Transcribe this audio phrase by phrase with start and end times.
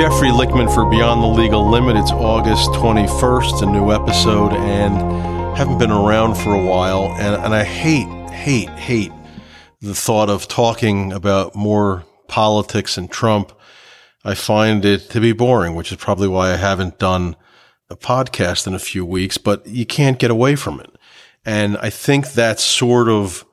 [0.00, 1.94] Jeffrey Lichtman for Beyond the Legal Limit.
[1.94, 4.96] It's August 21st, a new episode, and
[5.54, 7.14] haven't been around for a while.
[7.18, 9.12] And, and I hate, hate, hate
[9.82, 13.52] the thought of talking about more politics and Trump.
[14.24, 17.36] I find it to be boring, which is probably why I haven't done
[17.90, 20.96] a podcast in a few weeks, but you can't get away from it.
[21.44, 23.44] And I think that's sort of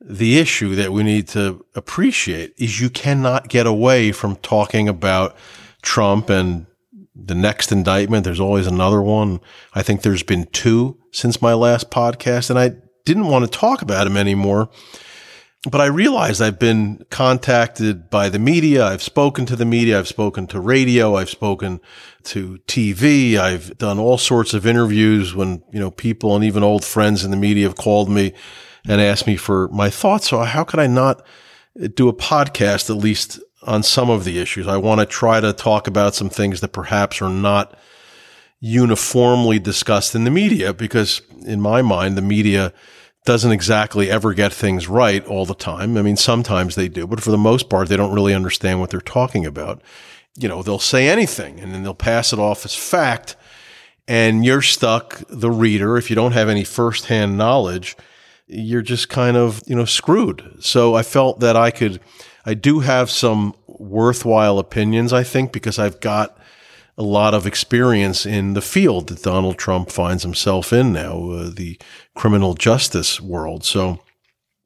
[0.00, 5.36] the issue that we need to appreciate is you cannot get away from talking about
[5.82, 6.66] Trump and
[7.14, 8.24] the next indictment.
[8.24, 9.40] There's always another one.
[9.74, 12.72] I think there's been two since my last podcast and I
[13.04, 14.70] didn't want to talk about him anymore.
[15.68, 18.86] But I realized I've been contacted by the media.
[18.86, 19.98] I've spoken to the media.
[19.98, 21.16] I've spoken to radio.
[21.16, 21.80] I've spoken
[22.24, 23.36] to TV.
[23.36, 27.32] I've done all sorts of interviews when, you know, people and even old friends in
[27.32, 28.34] the media have called me
[28.86, 30.28] and asked me for my thoughts.
[30.28, 31.26] So how could I not
[31.94, 34.66] do a podcast at least on some of the issues?
[34.66, 37.76] I want to try to talk about some things that perhaps are not
[38.60, 42.72] uniformly discussed in the media because in my mind, the media
[43.24, 45.96] doesn't exactly ever get things right all the time.
[45.96, 48.90] I mean, sometimes they do, but for the most part, they don't really understand what
[48.90, 49.82] they're talking about.
[50.36, 53.36] You know, they'll say anything and then they'll pass it off as fact.
[54.06, 57.96] And you're stuck, the reader, if you don't have any firsthand knowledge,
[58.46, 60.56] you're just kind of, you know, screwed.
[60.60, 62.00] So I felt that I could,
[62.48, 66.38] I do have some worthwhile opinions, I think, because I've got
[66.96, 71.50] a lot of experience in the field that Donald Trump finds himself in now, uh,
[71.54, 71.78] the
[72.14, 73.66] criminal justice world.
[73.66, 73.98] So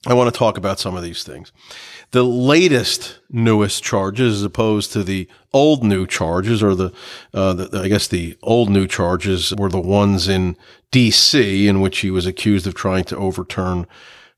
[0.07, 1.51] I want to talk about some of these things.
[2.13, 6.93] The latest, newest charges, as opposed to the old new charges, or the,
[7.35, 10.57] uh, the, I guess the old new charges were the ones in
[10.93, 11.67] D.C.
[11.67, 13.89] in which he was accused of trying to overturn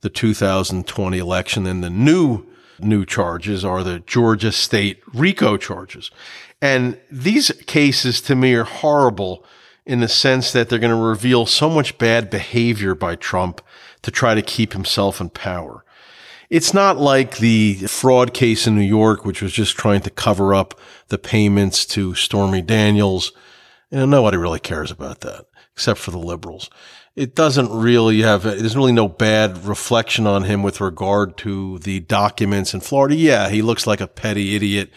[0.01, 2.47] the 2020 election, and the new
[2.81, 6.11] new charges are the Georgia State RICO charges.
[6.61, 9.45] And these cases to me are horrible
[9.87, 13.61] in the sense that they're going to reveal so much bad behavior by Trump
[14.03, 15.85] to try to keep himself in power.
[16.51, 20.55] It's not like the fraud case in New York, which was just trying to cover
[20.55, 23.33] up the payments to Stormy Daniels.
[23.91, 26.71] You know, nobody really cares about that except for the liberals.
[27.17, 32.01] It doesn't really have, there's really no bad reflection on him with regard to the
[32.01, 33.15] documents in Florida.
[33.15, 34.91] Yeah, he looks like a petty idiot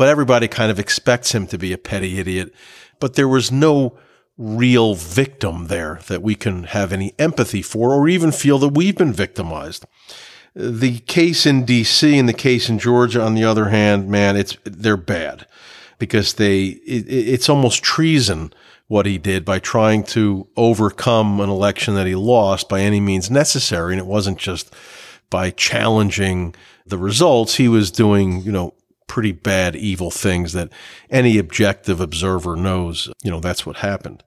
[0.00, 2.54] but everybody kind of expects him to be a petty idiot.
[3.00, 3.98] But there was no
[4.38, 8.96] real victim there that we can have any empathy for or even feel that we've
[8.96, 9.84] been victimized.
[10.54, 14.56] The case in DC and the case in Georgia, on the other hand, man, it's,
[14.64, 15.46] they're bad
[15.98, 18.54] because they, it, it's almost treason
[18.90, 23.30] what he did by trying to overcome an election that he lost by any means
[23.30, 23.92] necessary.
[23.92, 24.74] And it wasn't just
[25.30, 27.54] by challenging the results.
[27.54, 28.74] He was doing, you know,
[29.06, 30.70] pretty bad, evil things that
[31.08, 34.24] any objective observer knows, you know, that's what happened.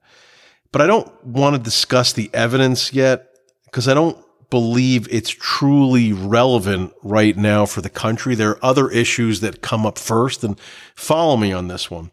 [0.72, 3.36] But I don't want to discuss the evidence yet
[3.66, 4.16] because I don't
[4.48, 8.34] believe it's truly relevant right now for the country.
[8.34, 10.58] There are other issues that come up first and
[10.94, 12.12] follow me on this one.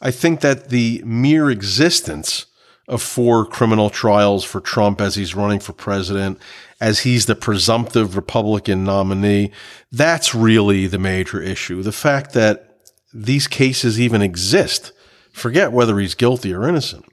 [0.00, 2.46] I think that the mere existence
[2.88, 6.38] of four criminal trials for Trump as he's running for president
[6.80, 9.52] as he's the presumptive Republican nominee.
[9.92, 11.82] That's really the major issue.
[11.82, 12.78] The fact that
[13.12, 14.92] these cases even exist.
[15.32, 17.04] Forget whether he's guilty or innocent.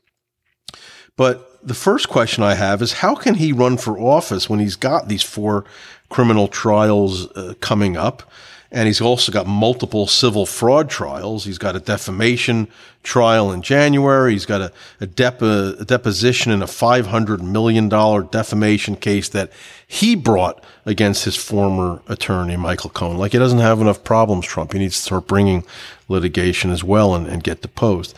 [1.16, 4.76] But the first question I have is how can he run for office when he's
[4.76, 5.66] got these four
[6.10, 8.24] criminal trials uh, coming up?
[8.70, 11.46] And he's also got multiple civil fraud trials.
[11.46, 12.68] He's got a defamation
[13.02, 14.34] trial in January.
[14.34, 15.06] He's got a, a,
[15.80, 19.52] a deposition in a $500 million defamation case that
[19.88, 23.18] he brought against his former attorney, Michael Cohen.
[23.18, 24.74] Like he doesn't have enough problems, Trump.
[24.74, 25.64] He needs to start bringing
[26.10, 28.14] litigation as well and, and get deposed.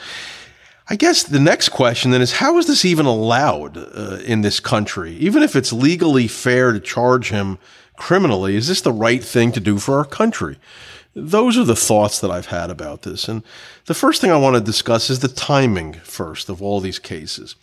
[0.92, 4.60] I guess the next question then is how is this even allowed uh, in this
[4.60, 5.16] country?
[5.18, 7.60] Even if it's legally fair to charge him
[8.00, 10.58] criminally, is this the right thing to do for our country?
[11.14, 13.28] Those are the thoughts that I've had about this.
[13.28, 13.44] And
[13.86, 17.56] the first thing I want to discuss is the timing first of all these cases.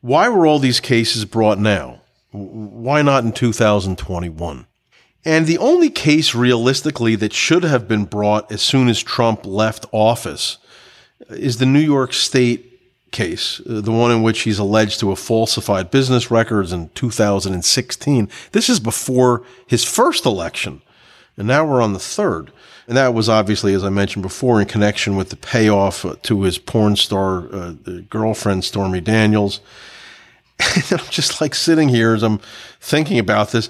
[0.00, 2.00] Why were all these cases brought now?
[2.32, 4.66] Why not in 2021?
[5.24, 9.86] And the only case realistically that should have been brought as soon as Trump left
[9.92, 10.58] office
[11.30, 12.73] is the New York State
[13.14, 18.28] case, uh, the one in which he's alleged to have falsified business records in 2016.
[18.52, 20.82] This is before his first election.
[21.38, 22.52] And now we're on the third.
[22.86, 26.42] And that was obviously, as I mentioned before, in connection with the payoff uh, to
[26.42, 27.72] his porn star uh,
[28.10, 29.60] girlfriend, Stormy Daniels.
[30.76, 32.38] And I'm just like sitting here as I'm
[32.80, 33.68] thinking about this.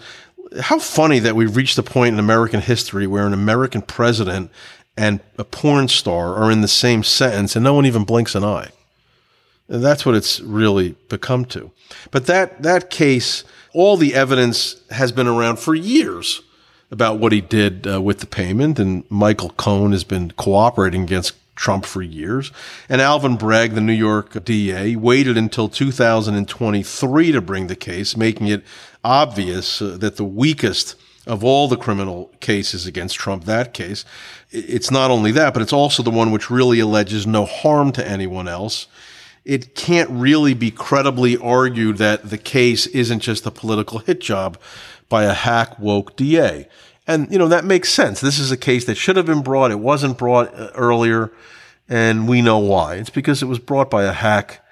[0.61, 4.51] How funny that we've reached a point in American history where an American president
[4.97, 8.45] and a porn star are in the same sentence and no one even blinks an
[8.45, 8.71] eye.
[9.69, 11.71] And that's what it's really become to.
[12.11, 16.43] But that, that case, all the evidence has been around for years
[16.91, 18.79] about what he did uh, with the payment.
[18.79, 22.53] And Michael Cohen has been cooperating against Trump for years.
[22.89, 28.49] And Alvin Bragg, the New York DA, waited until 2023 to bring the case, making
[28.49, 28.65] it
[29.03, 30.97] obvious uh, that the weakest
[31.27, 34.05] of all the criminal cases against Trump, that case,
[34.51, 38.07] it's not only that, but it's also the one which really alleges no harm to
[38.07, 38.87] anyone else.
[39.45, 44.59] It can't really be credibly argued that the case isn't just a political hit job
[45.09, 46.69] by a hack woke DA.
[47.07, 48.21] And, you know, that makes sense.
[48.21, 49.71] This is a case that should have been brought.
[49.71, 51.31] It wasn't brought uh, earlier.
[51.89, 52.95] And we know why.
[52.95, 54.65] It's because it was brought by a hack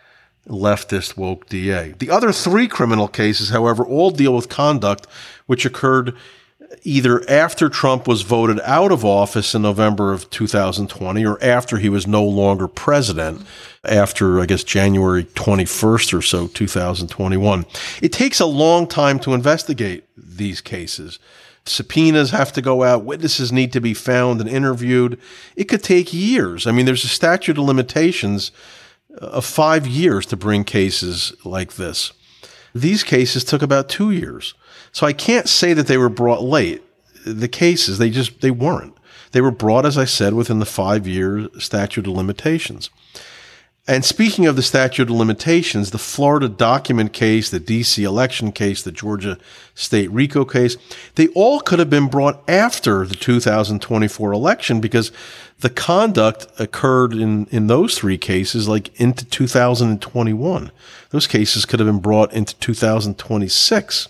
[0.48, 1.92] leftist woke DA.
[1.98, 5.06] The other three criminal cases, however, all deal with conduct
[5.46, 6.16] which occurred
[6.82, 11.88] either after Trump was voted out of office in November of 2020 or after he
[11.88, 13.46] was no longer president
[13.84, 17.66] after, I guess, January 21st or so, 2021.
[18.00, 21.18] It takes a long time to investigate these cases.
[21.64, 23.04] Subpoenas have to go out.
[23.04, 25.18] Witnesses need to be found and interviewed.
[25.54, 26.66] It could take years.
[26.66, 28.50] I mean, there's a statute of limitations
[29.20, 32.12] uh, of five years to bring cases like this.
[32.74, 34.54] These cases took about two years.
[34.92, 36.82] So I can't say that they were brought late.
[37.26, 38.96] The cases, they just, they weren't.
[39.32, 42.90] They were brought, as I said, within the five year statute of limitations.
[43.88, 48.80] And speaking of the statute of limitations, the Florida document case, the DC election case,
[48.80, 49.38] the Georgia
[49.74, 50.76] state RICO case,
[51.16, 55.10] they all could have been brought after the 2024 election because
[55.60, 60.70] the conduct occurred in, in those three cases like into 2021.
[61.10, 64.08] Those cases could have been brought into 2026.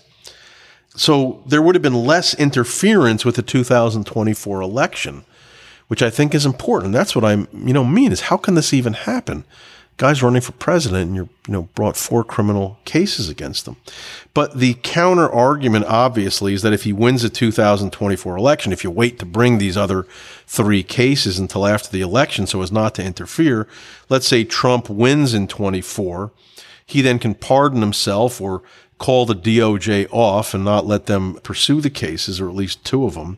[0.95, 5.25] So there would have been less interference with the 2024 election
[5.87, 6.93] which I think is important.
[6.93, 9.45] That's what I'm, you know mean is how can this even happen?
[9.97, 13.75] Guys running for president and you're you know brought four criminal cases against them.
[14.33, 18.89] But the counter argument obviously is that if he wins the 2024 election, if you
[18.89, 20.07] wait to bring these other
[20.47, 23.67] three cases until after the election so as not to interfere,
[24.09, 26.31] let's say Trump wins in 24,
[26.87, 28.63] he then can pardon himself or
[29.03, 33.03] call the DOJ off and not let them pursue the cases, or at least two
[33.03, 33.37] of them.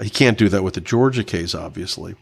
[0.00, 2.14] He can't do that with the Georgia case, obviously.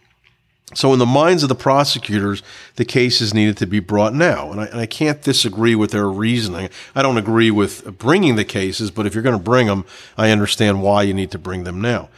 [0.75, 2.43] So, in the minds of the prosecutors,
[2.77, 4.51] the cases needed to be brought now.
[4.51, 6.71] And I, and I, can't disagree with their reasoning.
[6.95, 9.85] I don't agree with bringing the cases, but if you're going to bring them,
[10.17, 12.09] I understand why you need to bring them now.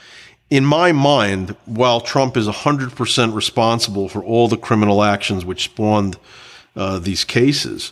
[0.51, 6.17] In my mind, while Trump is 100% responsible for all the criminal actions which spawned
[6.77, 7.91] uh, these cases,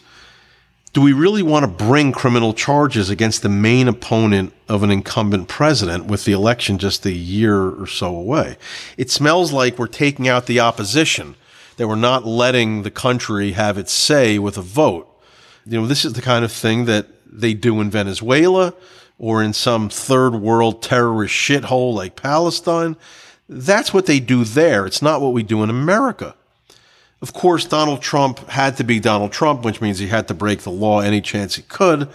[0.93, 5.49] do we really want to bring criminal charges against the main opponent of an incumbent
[5.49, 8.59] president with the election just a year or so away?
[8.99, 11.35] It smells like we're taking out the opposition,
[11.79, 15.09] that we're not letting the country have its say with a vote.
[15.65, 18.75] You know, this is the kind of thing that they do in Venezuela
[19.19, 22.97] or in some third world terrorist shithole like Palestine.
[23.49, 24.85] That's what they do there.
[24.85, 26.35] It's not what we do in America.
[27.23, 30.63] Of course, Donald Trump had to be Donald Trump, which means he had to break
[30.63, 32.09] the law any chance he could.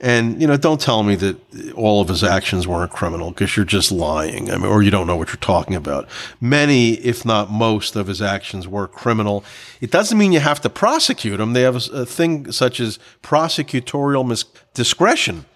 [0.00, 3.64] And, you know, don't tell me that all of his actions weren't criminal because you're
[3.64, 4.50] just lying.
[4.50, 6.08] I mean, or you don't know what you're talking about.
[6.40, 9.44] Many, if not most, of his actions were criminal.
[9.80, 11.52] It doesn't mean you have to prosecute him.
[11.52, 15.46] They have a, a thing such as prosecutorial mis- discretion.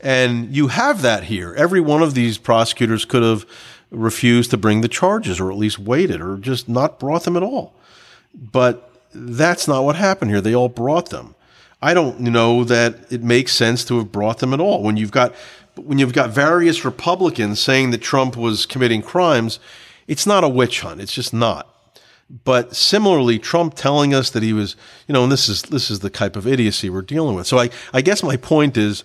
[0.00, 1.54] And you have that here.
[1.54, 3.46] Every one of these prosecutors could have
[3.90, 7.42] refused to bring the charges or at least waited or just not brought them at
[7.42, 7.74] all.
[8.34, 10.40] But that's not what happened here.
[10.40, 11.34] They all brought them.
[11.80, 14.82] I don't know that it makes sense to have brought them at all.
[14.82, 15.34] When you've got
[15.76, 19.60] when you've got various Republicans saying that Trump was committing crimes,
[20.08, 21.00] it's not a witch hunt.
[21.00, 21.72] It's just not.
[22.44, 26.00] But similarly, Trump telling us that he was, you know, and this is this is
[26.00, 27.46] the type of idiocy we're dealing with.
[27.46, 29.04] So I, I guess my point is,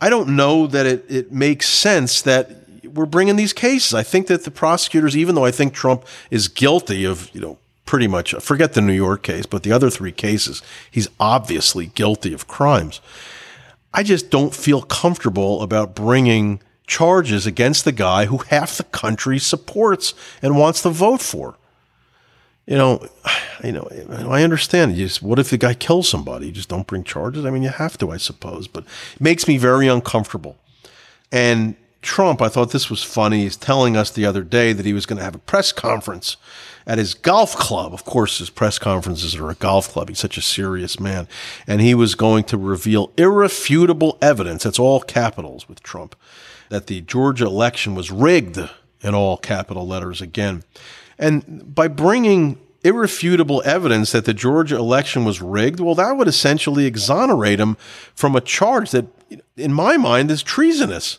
[0.00, 3.94] I don't know that it, it makes sense that we're bringing these cases.
[3.94, 7.58] I think that the prosecutors, even though I think Trump is guilty of, you know,
[7.88, 12.34] pretty much, forget the New York case, but the other three cases, he's obviously guilty
[12.34, 13.00] of crimes.
[13.94, 19.38] I just don't feel comfortable about bringing charges against the guy who half the country
[19.38, 21.56] supports and wants to vote for.
[22.66, 23.08] You know,
[23.64, 23.88] you know,
[24.28, 24.94] I understand.
[24.94, 26.48] You just, what if the guy kills somebody?
[26.48, 27.46] You just don't bring charges.
[27.46, 30.58] I mean, you have to, I suppose, but it makes me very uncomfortable.
[31.32, 33.44] And Trump, I thought this was funny.
[33.44, 36.36] He's telling us the other day that he was going to have a press conference
[36.88, 37.92] at his golf club.
[37.92, 40.08] Of course, his press conferences are a golf club.
[40.08, 41.28] He's such a serious man.
[41.66, 46.16] And he was going to reveal irrefutable evidence, that's all capitals with Trump,
[46.70, 48.58] that the Georgia election was rigged
[49.02, 50.64] in all capital letters again.
[51.18, 56.86] And by bringing irrefutable evidence that the Georgia election was rigged, well, that would essentially
[56.86, 57.76] exonerate him
[58.14, 59.06] from a charge that,
[59.56, 61.18] in my mind, is treasonous.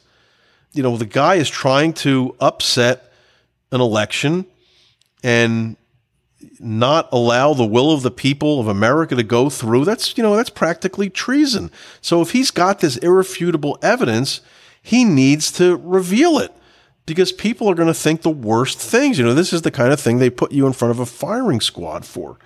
[0.74, 3.12] You know, the guy is trying to upset
[3.72, 4.46] an election
[5.24, 5.76] and
[6.60, 9.86] not allow the will of the people of America to go through.
[9.86, 11.72] That's, you know, that's practically treason.
[12.02, 14.42] So if he's got this irrefutable evidence,
[14.82, 16.54] he needs to reveal it
[17.06, 19.18] because people are going to think the worst things.
[19.18, 21.06] You know, this is the kind of thing they put you in front of a
[21.06, 22.38] firing squad for.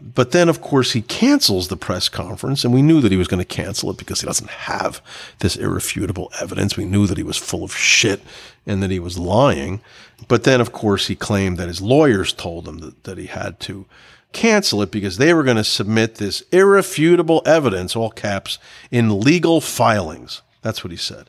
[0.00, 3.26] But then, of course, he cancels the press conference, and we knew that he was
[3.26, 5.02] going to cancel it because he doesn't have
[5.40, 6.76] this irrefutable evidence.
[6.76, 8.22] We knew that he was full of shit
[8.64, 9.80] and that he was lying.
[10.28, 13.60] But then, of course, he claimed that his lawyers told him that, that he had
[13.60, 13.86] to
[14.32, 18.58] cancel it because they were going to submit this irrefutable evidence, all caps,
[18.90, 20.42] in legal filings.
[20.62, 21.28] That's what he said.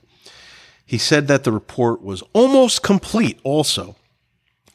[0.85, 3.95] He said that the report was almost complete, also.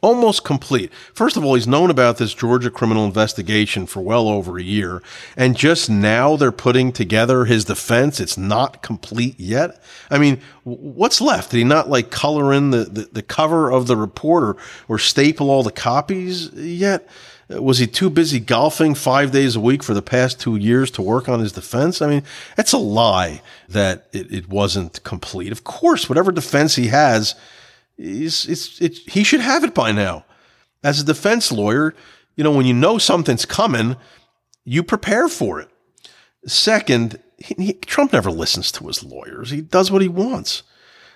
[0.01, 0.93] Almost complete.
[1.13, 5.03] First of all, he's known about this Georgia criminal investigation for well over a year,
[5.37, 8.21] and just now they're putting together his defense.
[8.21, 9.83] It's not complete yet.
[10.09, 11.51] I mean, what's left?
[11.51, 14.99] Did he not like color in the, the, the cover of the report or, or
[15.01, 17.09] staple all the copies yet?
[17.49, 21.03] Was he too busy golfing five days a week for the past two years to
[21.03, 22.01] work on his defense?
[22.01, 22.23] I mean,
[22.57, 25.51] that's a lie that it, it wasn't complete.
[25.51, 27.35] Of course, whatever defense he has,
[27.99, 30.25] is it's, it, he should have it by now.
[30.83, 31.95] As a defense lawyer,
[32.37, 33.97] you know, when you know something's coming,
[34.65, 35.69] you prepare for it.
[36.47, 39.51] Second, he, he, Trump never listens to his lawyers.
[39.51, 40.63] He does what he wants.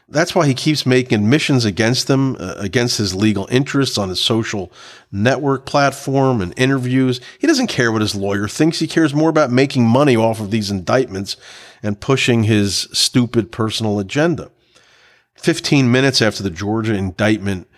[0.08, 4.20] That's why he keeps making admissions against them, uh, against his legal interests on his
[4.20, 4.70] social
[5.10, 7.20] network platform and interviews.
[7.38, 8.80] He doesn't care what his lawyer thinks.
[8.80, 11.36] He cares more about making money off of these indictments
[11.82, 14.50] and pushing his stupid personal agenda.
[15.42, 17.68] 15 minutes after the Georgia indictment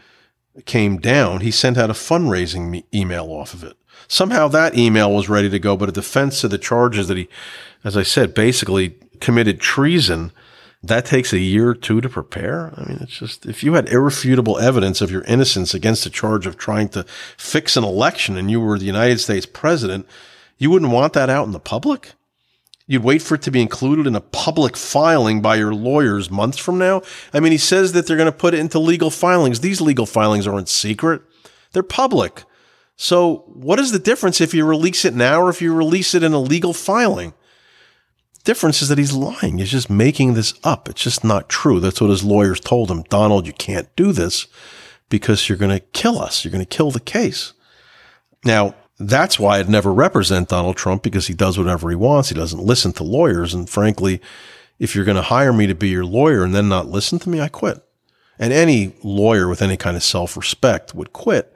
[0.67, 3.77] came down, he sent out a fundraising email off of it.
[4.07, 7.29] Somehow that email was ready to go, but a defense of the charges that he,
[7.83, 10.33] as I said, basically committed treason
[10.89, 12.73] that takes a year or two to prepare.
[12.77, 16.47] I mean, it's just, if you had irrefutable evidence of your innocence against a charge
[16.47, 17.05] of trying to
[17.39, 20.07] fix an election and you were the United States president,
[20.59, 22.13] you wouldn't want that out in the public.
[22.87, 26.59] You'd wait for it to be included in a public filing by your lawyers months
[26.59, 27.03] from now.
[27.33, 29.61] I mean, he says that they're going to put it into legal filings.
[29.61, 31.23] These legal filings aren't secret.
[31.73, 32.45] They're public.
[32.97, 36.23] So what is the difference if you release it now or if you release it
[36.23, 37.33] in a legal filing?
[38.45, 39.59] difference is that he's lying.
[39.59, 40.89] He's just making this up.
[40.89, 41.81] It's just not true.
[41.81, 43.03] That's what his lawyers told him.
[43.05, 44.47] Donald, you can't do this
[45.09, 46.45] because you're going to kill us.
[46.45, 47.55] You're going to kill the case.
[48.45, 48.75] Now,
[49.09, 52.29] that's why I'd never represent Donald Trump because he does whatever he wants.
[52.29, 53.55] He doesn't listen to lawyers.
[53.55, 54.21] And frankly,
[54.79, 57.29] if you're going to hire me to be your lawyer and then not listen to
[57.29, 57.83] me, I quit.
[58.39, 61.55] And any lawyer with any kind of self respect would quit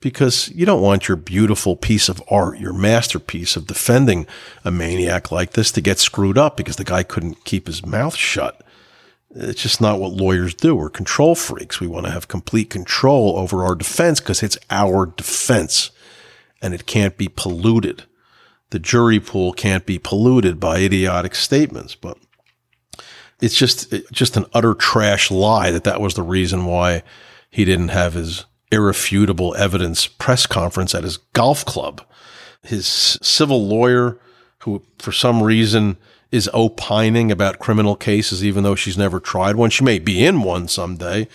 [0.00, 4.26] because you don't want your beautiful piece of art, your masterpiece of defending
[4.64, 8.16] a maniac like this to get screwed up because the guy couldn't keep his mouth
[8.16, 8.60] shut.
[9.34, 10.76] It's just not what lawyers do.
[10.76, 11.80] We're control freaks.
[11.80, 15.90] We want to have complete control over our defense because it's our defense
[16.64, 18.04] and it can't be polluted.
[18.70, 22.16] The jury pool can't be polluted by idiotic statements, but
[23.40, 27.02] it's just, just an utter trash lie that that was the reason why
[27.50, 32.00] he didn't have his irrefutable evidence press conference at his golf club.
[32.62, 34.18] His civil lawyer,
[34.60, 35.98] who for some reason
[36.32, 39.68] is opining about criminal cases, even though she's never tried one.
[39.68, 41.28] She may be in one someday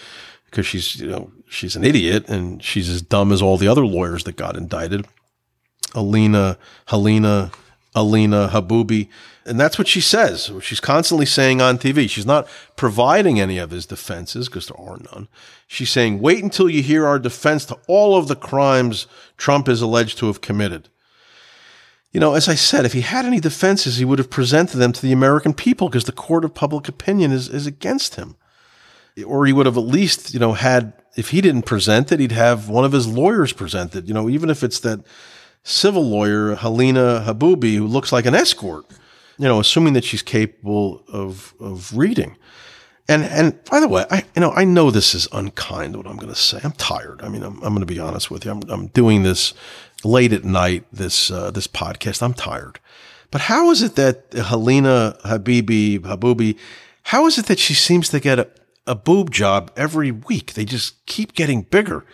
[0.45, 3.85] because she's, you know, she's an idiot and she's as dumb as all the other
[3.85, 5.05] lawyers that got indicted.
[5.95, 7.51] Alina, Helena,
[7.95, 9.09] Alina Haboobi.
[9.45, 10.51] And that's what she says.
[10.61, 12.09] She's constantly saying on TV.
[12.09, 15.27] She's not providing any of his defenses because there are none.
[15.65, 19.81] She's saying, wait until you hear our defense to all of the crimes Trump is
[19.81, 20.89] alleged to have committed.
[22.11, 24.91] You know, as I said, if he had any defenses, he would have presented them
[24.93, 28.35] to the American people because the court of public opinion is, is against him.
[29.25, 32.31] Or he would have at least, you know, had, if he didn't present it, he'd
[32.31, 35.01] have one of his lawyers present it, you know, even if it's that
[35.63, 38.85] civil lawyer, Helena Haboobi, who looks like an escort
[39.39, 42.35] you know, assuming that she's capable of of reading.
[43.07, 46.17] And and by the way, I you know I know this is unkind what I'm
[46.17, 46.59] going to say.
[46.61, 47.21] I'm tired.
[47.23, 48.51] I mean, I'm I'm going to be honest with you.
[48.51, 49.53] I'm I'm doing this
[50.03, 50.83] late at night.
[50.91, 52.21] This uh, this podcast.
[52.21, 52.79] I'm tired.
[53.31, 56.57] But how is it that Helena Habibi Haboobi?
[57.03, 58.49] How is it that she seems to get a,
[58.85, 60.53] a boob job every week?
[60.53, 62.05] They just keep getting bigger.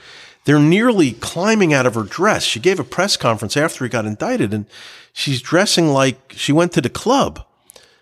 [0.45, 2.43] They're nearly climbing out of her dress.
[2.43, 4.67] She gave a press conference after he got indicted, and
[5.11, 7.45] she's dressing like she went to the club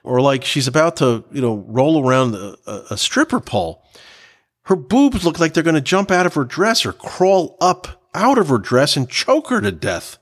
[0.03, 2.55] or like she's about to, you know, roll around a,
[2.91, 3.83] a stripper pole.
[4.63, 8.01] Her boobs look like they're going to jump out of her dress or crawl up
[8.13, 10.17] out of her dress and choke her to death.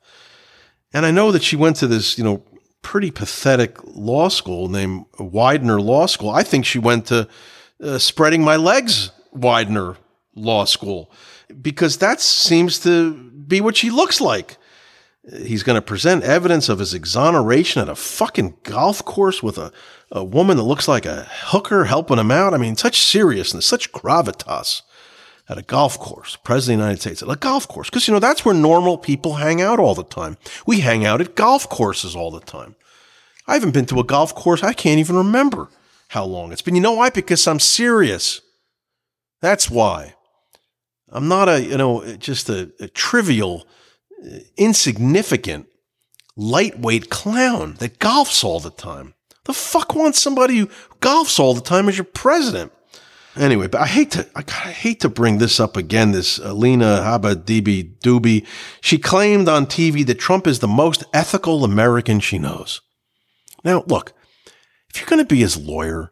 [0.93, 2.43] And I know that she went to this, you know,
[2.81, 6.29] pretty pathetic law school named Widener Law School.
[6.29, 7.27] I think she went to
[7.81, 9.97] uh, Spreading My Legs Widener
[10.35, 11.11] Law School
[11.61, 14.57] because that seems to be what she looks like.
[15.43, 19.71] He's going to present evidence of his exoneration at a fucking golf course with a,
[20.11, 22.53] a woman that looks like a hooker helping him out.
[22.53, 24.81] I mean, such seriousness, such gravitas
[25.47, 27.89] at a golf course, President of the United States, at a golf course.
[27.89, 30.37] Because, you know, that's where normal people hang out all the time.
[30.65, 32.75] We hang out at golf courses all the time.
[33.47, 34.63] I haven't been to a golf course.
[34.63, 35.69] I can't even remember
[36.09, 36.75] how long it's been.
[36.75, 37.09] You know why?
[37.09, 38.41] Because I'm serious.
[39.41, 40.15] That's why.
[41.11, 43.67] I'm not a, you know, just a, a trivial,
[44.57, 45.67] insignificant,
[46.35, 49.13] lightweight clown that golfs all the time.
[49.45, 50.69] The fuck wants somebody who
[51.01, 52.71] golfs all the time as your president?
[53.35, 56.11] Anyway, but I hate to, I, hate to bring this up again.
[56.11, 58.45] This Alina Habadibi Dubi,
[58.81, 62.81] she claimed on TV that Trump is the most ethical American she knows.
[63.63, 64.13] Now, look,
[64.89, 66.11] if you're going to be his lawyer,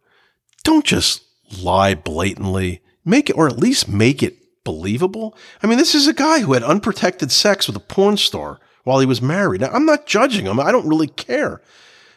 [0.64, 1.24] don't just
[1.62, 2.82] lie blatantly.
[3.04, 4.38] Make it, or at least make it
[4.70, 5.36] believable.
[5.64, 9.00] I mean, this is a guy who had unprotected sex with a porn star while
[9.00, 9.62] he was married.
[9.62, 10.60] Now, I'm not judging him.
[10.60, 11.60] I don't really care.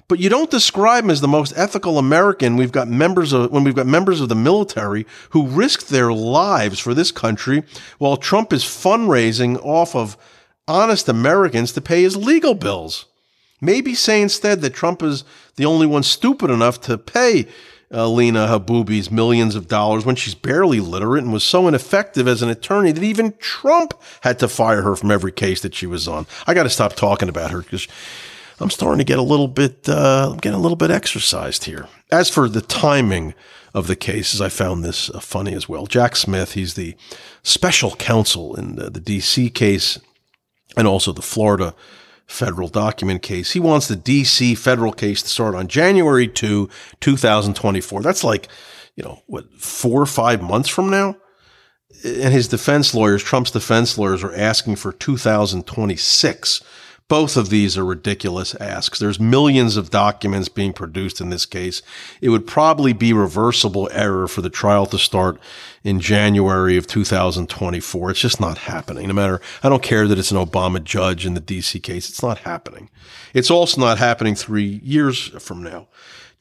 [0.07, 2.59] But you don't describe him as the most ethical American.
[2.59, 6.79] We've got members of when we've got members of the military who risked their lives
[6.79, 7.63] for this country
[7.97, 10.19] while Trump is fundraising off of
[10.69, 13.07] honest Americans to pay his legal bills.
[13.63, 15.25] Maybe say instead that Trump is
[15.57, 17.49] the only one stupid enough to pay
[17.93, 22.49] Lena Haboobi's millions of dollars when she's barely literate and was so ineffective as an
[22.49, 26.27] attorney that even Trump had to fire her from every case that she was on.
[26.47, 27.87] I got to stop talking about her because
[28.61, 31.87] I'm starting to get a little bit, uh, getting a little bit exercised here.
[32.11, 33.35] As for the timing
[33.75, 35.87] of the cases, I found this uh, funny as well.
[35.87, 36.95] Jack Smith, he's the
[37.43, 39.99] special counsel in the, the DC case
[40.77, 41.75] and also the Florida
[42.27, 43.53] federal document case.
[43.53, 46.69] He wants the DC federal case to start on January 2,
[47.01, 48.03] 2024.
[48.03, 48.49] That's like,
[48.97, 51.17] you know, what, four or five months from now?
[52.05, 56.63] And his defense lawyers, Trump's defense lawyers, are asking for 2026.
[57.13, 58.99] Both of these are ridiculous asks.
[58.99, 61.83] There's millions of documents being produced in this case.
[62.23, 65.39] It would probably be reversible error for the trial to start
[65.85, 68.11] in January of 2024.
[68.13, 69.09] It's just not happening.
[69.09, 72.09] No matter, I don't care that it's an Obama judge in the DC case.
[72.09, 72.89] It's not happening.
[73.35, 75.89] It's also not happening three years from now.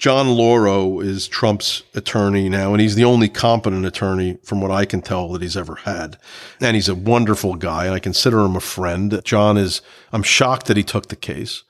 [0.02, 4.84] John Lauro is Trump's attorney now, and he's the only competent attorney from what I
[4.84, 6.18] can tell that he's ever had.
[6.60, 9.22] And he's a wonderful guy, and I consider him a friend.
[9.24, 11.62] John is, I'm shocked that he took the case,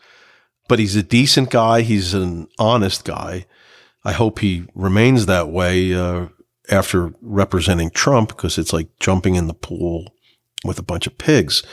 [0.70, 1.82] but he's a decent guy.
[1.82, 3.48] He's an honest guy.
[4.06, 6.28] I hope he remains that way uh,
[6.70, 10.14] after representing Trump because it's like jumping in the pool
[10.64, 11.64] with a bunch of pigs.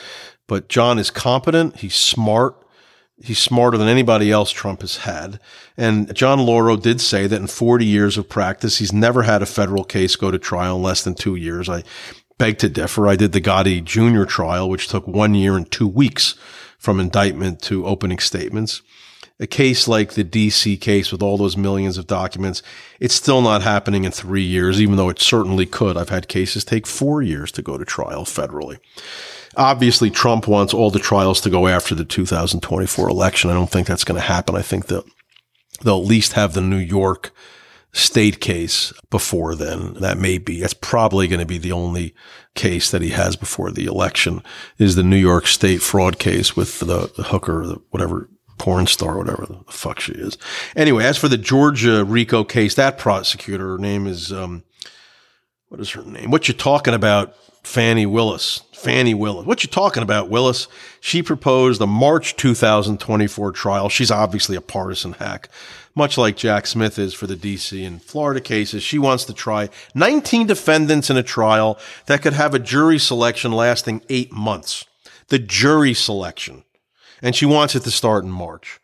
[0.49, 1.77] But John is competent.
[1.77, 2.57] He's smart.
[3.21, 5.41] He's smarter than anybody else Trump has had.
[5.77, 9.47] And John Lauro did say that in 40 years of practice, he's never had a
[9.47, 11.69] federal case go to trial in less than two years.
[11.69, 11.83] I
[12.39, 13.09] beg to differ.
[13.09, 14.25] I did the Gotti Jr.
[14.25, 16.37] trial, which took one year and two weeks
[16.79, 18.83] from indictment to opening statements.
[19.41, 22.61] A case like the DC case with all those millions of documents,
[22.99, 25.97] it's still not happening in three years, even though it certainly could.
[25.97, 28.79] I've had cases take four years to go to trial federally.
[29.57, 33.51] Obviously, Trump wants all the trials to go after the 2024 election.
[33.51, 34.55] I don't think that's going to happen.
[34.55, 35.05] I think that
[35.83, 37.33] they'll at least have the New York
[37.93, 39.95] state case before then.
[39.95, 42.15] That may be, that's probably going to be the only
[42.55, 44.43] case that he has before the election
[44.79, 49.17] is the New York state fraud case with the, the hooker, the whatever porn star,
[49.17, 50.37] whatever the fuck she is.
[50.77, 54.65] Anyway, as for the Georgia RICO case, that prosecutor, her name is, um,
[55.69, 56.31] what is her name?
[56.31, 57.35] What you talking about?
[57.63, 58.63] Fani Willis.
[58.73, 59.47] Fani Willis.
[59.47, 60.69] What you talking about, Willis?
[61.01, 63.89] She proposed a March 2024 trial.
[63.89, 65.49] She's obviously a partisan hack,
[65.95, 68.83] much like Jack Smith is for the DC and Florida cases.
[68.83, 73.53] She wants to try 19 defendants in a trial that could have a jury selection
[73.53, 74.87] lasting eight months.
[75.27, 76.65] The jury selection.
[77.21, 78.81] And she wants it to start in March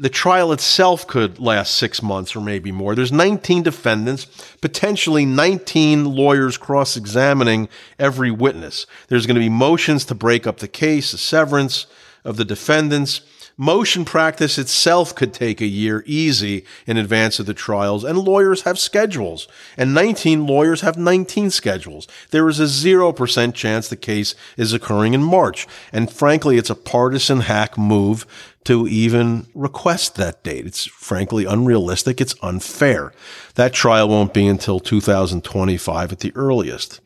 [0.00, 2.94] the trial itself could last six months or maybe more.
[2.94, 4.26] There's 19 defendants,
[4.60, 8.86] potentially 19 lawyers cross examining every witness.
[9.08, 11.86] There's going to be motions to break up the case, a severance
[12.24, 13.22] of the defendants.
[13.60, 18.62] Motion practice itself could take a year easy in advance of the trials, and lawyers
[18.62, 22.06] have schedules, and 19 lawyers have 19 schedules.
[22.30, 26.76] There is a 0% chance the case is occurring in March, and frankly, it's a
[26.76, 28.24] partisan hack move
[28.62, 30.64] to even request that date.
[30.64, 32.20] It's frankly unrealistic.
[32.20, 33.12] It's unfair.
[33.56, 37.00] That trial won't be until 2025 at the earliest.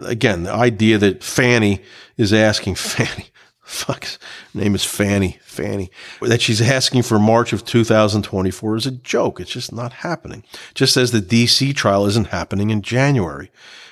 [0.00, 1.82] Again, the idea that Fani
[2.16, 3.26] is asking Fani,
[3.68, 4.06] fuck,
[4.54, 5.90] name is Fani, Fani,
[6.22, 9.40] that she's asking for March of 2024 is a joke.
[9.40, 10.42] It's just not happening.
[10.74, 13.50] Just as the DC trial isn't happening in January.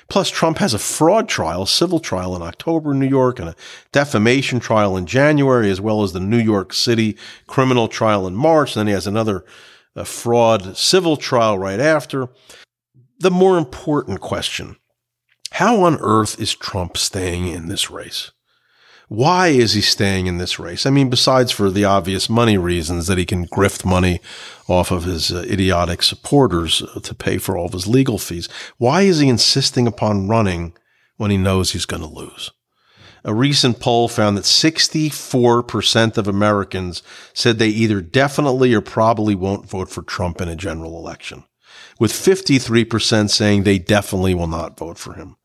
[0.09, 3.55] Plus, Trump has a fraud trial, civil trial in October in New York, and a
[3.91, 8.75] defamation trial in January, as well as the New York City criminal trial in March.
[8.75, 9.45] And then he has another
[9.95, 12.29] uh, fraud civil trial right after.
[13.19, 14.77] The more important question
[15.51, 18.31] how on earth is Trump staying in this race?
[19.09, 20.85] Why is he staying in this race?
[20.85, 24.19] I mean, besides for the obvious money reasons that he can grift money
[24.67, 28.49] off of his uh, idiotic supporters uh, to pay for all of his legal fees,
[28.77, 30.73] why is he insisting upon running
[31.15, 32.51] when he knows he's going to lose?
[33.23, 37.01] A recent poll found that 64% of Americans
[37.33, 41.45] said they either definitely or probably won't vote for Trump in a general election,
[41.97, 45.37] with 53% saying they definitely will not vote for him.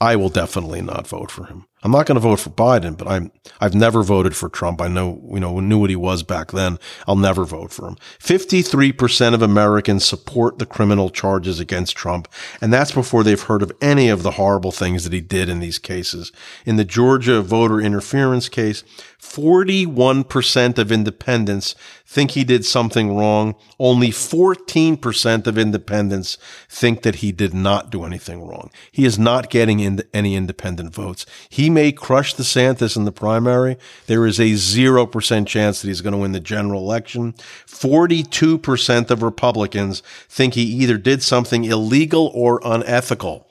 [0.00, 1.66] I will definitely not vote for him.
[1.86, 4.80] I'm not going to vote for Biden, but I'm I've never voted for Trump.
[4.80, 6.80] I know you know knew what he was back then.
[7.06, 7.96] I'll never vote for him.
[8.18, 12.26] 53% of Americans support the criminal charges against Trump,
[12.60, 15.60] and that's before they've heard of any of the horrible things that he did in
[15.60, 16.32] these cases.
[16.64, 18.82] In the Georgia voter interference case,
[19.20, 23.56] 41% of independents think he did something wrong.
[23.78, 26.38] Only 14% of independents
[26.68, 28.70] think that he did not do anything wrong.
[28.92, 31.26] He is not getting in any independent votes.
[31.48, 33.76] He may crush DeSantis in the primary.
[34.06, 37.34] There is a 0% chance that he's going to win the general election.
[37.66, 43.50] 42% of Republicans think he either did something illegal or unethical.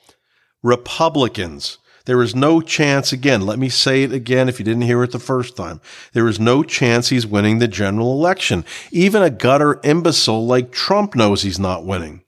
[0.63, 5.03] Republicans there is no chance, again, let me say it again if you didn't hear
[5.03, 5.81] it the first time.
[6.13, 8.63] There is no chance he's winning the general election.
[8.91, 12.23] Even a gutter imbecile like Trump knows he's not winning.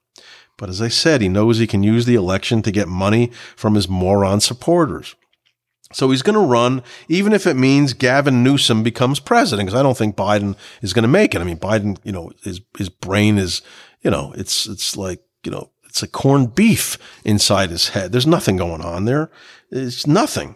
[0.58, 3.76] But as I said, he knows he can use the election to get money from
[3.76, 5.16] his moron supporters.
[5.94, 9.84] So he's going to run, even if it means Gavin Newsom becomes president, because I
[9.84, 11.40] don't think Biden is going to make it.
[11.40, 13.62] I mean, Biden, you know, his, his brain is,
[14.02, 18.12] you know, it's, it's like, you know, it's a corned beef inside his head.
[18.12, 19.32] There's nothing going on there.
[19.72, 20.56] It's nothing.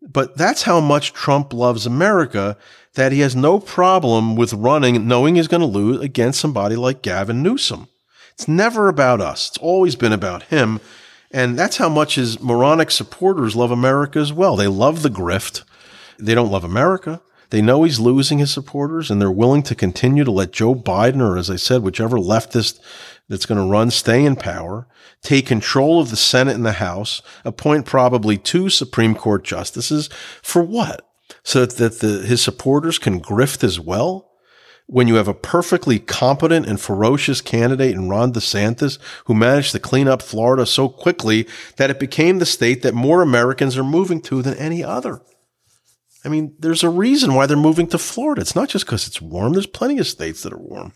[0.00, 2.56] But that's how much Trump loves America
[2.94, 7.02] that he has no problem with running, knowing he's going to lose against somebody like
[7.02, 7.88] Gavin Newsom.
[8.32, 9.48] It's never about us.
[9.48, 10.80] It's always been about him.
[11.30, 14.56] And that's how much his moronic supporters love America as well.
[14.56, 15.64] They love the grift.
[16.18, 17.20] They don't love America.
[17.50, 21.20] They know he's losing his supporters and they're willing to continue to let Joe Biden,
[21.20, 22.80] or as I said, whichever leftist
[23.28, 24.86] that's going to run stay in power,
[25.22, 30.08] take control of the Senate and the House, appoint probably two Supreme Court justices
[30.42, 31.06] for what?
[31.42, 34.24] So that the, his supporters can grift as well?
[34.86, 39.78] When you have a perfectly competent and ferocious candidate in Ron DeSantis who managed to
[39.78, 44.22] clean up Florida so quickly that it became the state that more Americans are moving
[44.22, 45.20] to than any other.
[46.24, 48.40] I mean, there's a reason why they're moving to Florida.
[48.40, 49.52] It's not just because it's warm.
[49.52, 50.94] There's plenty of states that are warm.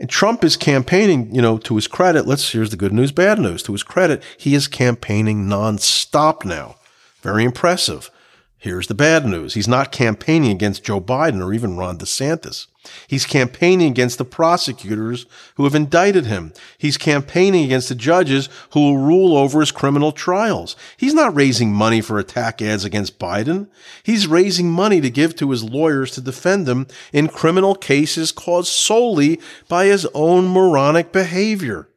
[0.00, 2.26] And Trump is campaigning, you know, to his credit.
[2.26, 3.62] Let's, here's the good news, bad news.
[3.64, 6.76] To his credit, he is campaigning nonstop now.
[7.20, 8.10] Very impressive.
[8.56, 9.54] Here's the bad news.
[9.54, 12.66] He's not campaigning against Joe Biden or even Ron DeSantis.
[13.06, 16.52] He's campaigning against the prosecutors who have indicted him.
[16.78, 20.76] He's campaigning against the judges who will rule over his criminal trials.
[20.96, 23.68] He's not raising money for attack ads against Biden.
[24.02, 28.68] He's raising money to give to his lawyers to defend him in criminal cases caused
[28.68, 31.88] solely by his own moronic behavior.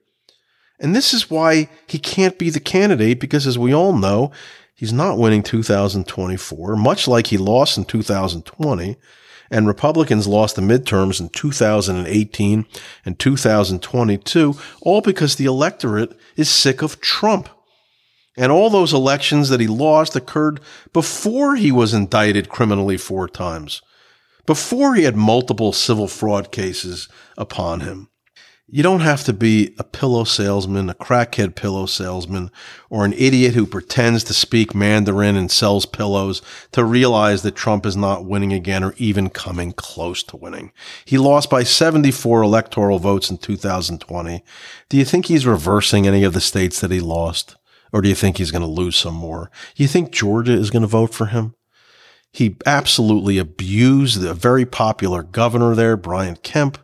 [0.80, 4.32] And this is why he can't be the candidate because as we all know,
[4.76, 8.98] He's not winning 2024, much like he lost in 2020.
[9.54, 12.66] And Republicans lost the midterms in 2018
[13.06, 17.50] and 2022, all because the electorate is sick of Trump.
[18.36, 20.60] And all those elections that he lost occurred
[20.92, 23.84] before he was indicted criminally four times,
[24.48, 28.10] before he had multiple civil fraud cases upon him.
[28.76, 32.50] You don't have to be a pillow salesman, a crackhead pillow salesman,
[32.90, 37.86] or an idiot who pretends to speak Mandarin and sells pillows to realize that Trump
[37.86, 40.72] is not winning again or even coming close to winning.
[41.06, 44.44] He lost by 74 electoral votes in 2020.
[44.90, 47.56] Do you think he's reversing any of the states that he lost?
[47.92, 49.52] Or do you think he's going to lose some more?
[49.76, 51.54] You think Georgia is going to vote for him?
[52.32, 56.80] He absolutely abused the very popular governor there, Brian Kemp.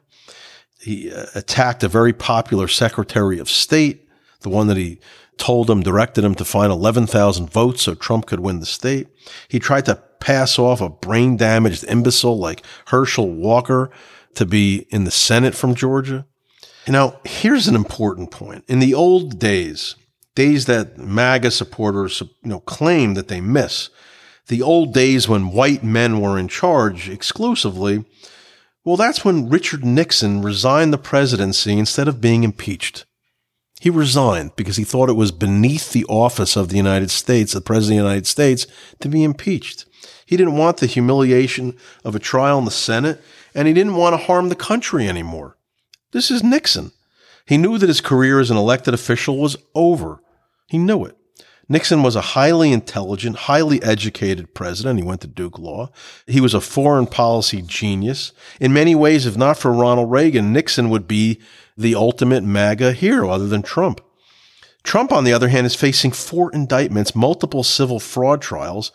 [0.80, 4.08] He uh, attacked a very popular Secretary of State,
[4.42, 5.00] the one that he
[5.38, 9.08] told him, directed him to find 11,000 votes so Trump could win the state.
[9.48, 13.89] He tried to pass off a brain damaged imbecile like Herschel Walker
[14.36, 16.26] to be in the Senate from Georgia.
[16.88, 18.63] Now, here's an important point.
[18.68, 19.96] In the old days,
[20.36, 23.89] days that MAGA supporters you know, claim that they miss,
[24.48, 28.06] the old days when white men were in charge exclusively,
[28.86, 33.06] well, that's when Richard Nixon resigned the presidency instead of being impeached.
[33.82, 37.62] He resigned because he thought it was beneath the office of the United States, the
[37.62, 38.68] President of the United States,
[39.00, 39.86] to be impeached.
[40.26, 43.22] He didn't want the humiliation of a trial in the Senate,
[43.56, 45.58] and he didn't want to harm the country anymore.
[46.12, 46.92] This is Nixon.
[47.46, 50.22] He knew that his career as an elected official was over.
[50.68, 51.18] He knew it.
[51.71, 54.97] Nixon was a highly intelligent, highly educated president.
[54.97, 55.91] He went to Duke Law.
[56.25, 58.32] He was a foreign policy genius.
[58.60, 61.39] In many ways, if not for Ronald Reagan, Nixon would be
[61.77, 64.01] the ultimate MAGA hero other than Trump.
[64.84, 68.91] Trump, on the other hand, is facing four indictments, multiple civil fraud trials.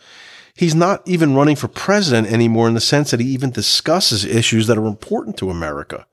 [0.57, 4.67] He's not even running for president anymore in the sense that he even discusses issues
[4.67, 6.07] that are important to America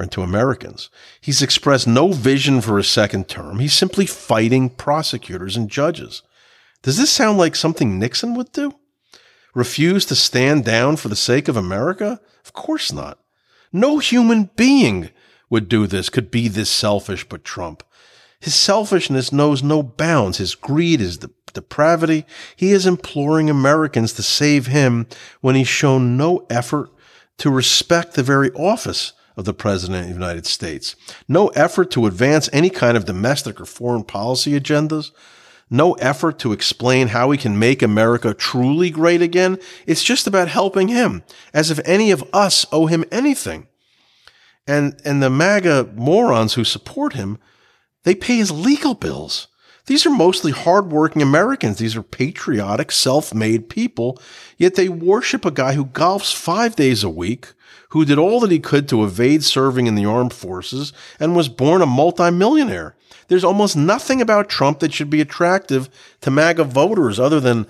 [0.00, 0.88] or to Americans.
[1.20, 3.58] He's expressed no vision for a second term.
[3.58, 6.22] He's simply fighting prosecutors and judges.
[6.82, 8.72] Does this sound like something Nixon would do?
[9.54, 12.20] Refuse to stand down for the sake of America?
[12.44, 13.18] Of course not.
[13.72, 15.10] No human being
[15.50, 17.82] would do this, could be this selfish but Trump.
[18.40, 20.38] His selfishness knows no bounds.
[20.38, 22.24] His greed is the depravity.
[22.56, 25.06] He is imploring Americans to save him
[25.40, 26.90] when he's shown no effort
[27.38, 30.94] to respect the very office of the President of the United States.
[31.26, 35.10] No effort to advance any kind of domestic or foreign policy agendas.
[35.70, 39.58] No effort to explain how he can make America truly great again.
[39.86, 41.22] It's just about helping him,
[41.54, 43.66] as if any of us owe him anything.
[44.66, 47.38] And, and the MAGA morons who support him,
[48.04, 49.48] they pay his legal bills.
[49.86, 51.78] These are mostly hardworking Americans.
[51.78, 54.20] These are patriotic, self made people,
[54.56, 57.52] yet they worship a guy who golfs five days a week,
[57.90, 61.48] who did all that he could to evade serving in the armed forces, and was
[61.48, 62.94] born a multimillionaire.
[63.28, 65.88] There's almost nothing about Trump that should be attractive
[66.20, 67.66] to MAGA voters other than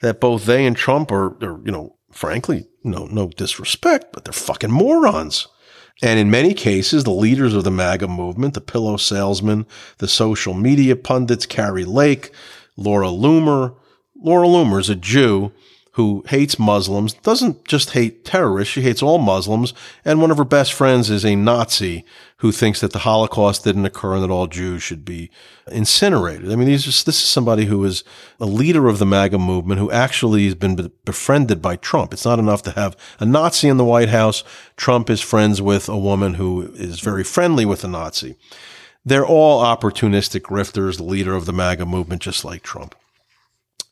[0.00, 4.32] that both they and Trump are, are you know, frankly, no, no disrespect, but they're
[4.32, 5.46] fucking morons.
[6.02, 9.66] And in many cases, the leaders of the MAGA movement, the pillow salesmen,
[9.98, 12.32] the social media pundits, Kari Lake,
[12.76, 13.76] Laura Loomer.
[14.20, 15.52] Laura Loomer is a Jew
[15.96, 19.74] who hates Muslims, doesn't just hate terrorists, she hates all Muslims.
[20.06, 22.06] And one of her best friends is a Nazi
[22.38, 25.30] who thinks that the Holocaust didn't occur and that all Jews should be
[25.70, 26.50] incinerated.
[26.50, 28.04] I mean, this is somebody who is
[28.40, 32.14] a leader of the MAGA movement who actually has been befriended by Trump.
[32.14, 34.44] It's not enough to have a Nazi in the White House.
[34.76, 38.36] Trump is friends with a woman who is very friendly with a Nazi.
[39.04, 42.94] They're all opportunistic grifters, the leader of the MAGA movement, just like Trump.